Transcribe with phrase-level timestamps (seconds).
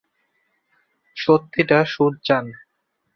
[1.17, 2.45] সত্যিটা, সুজ্যান।